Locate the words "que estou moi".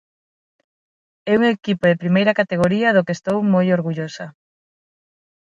3.05-3.65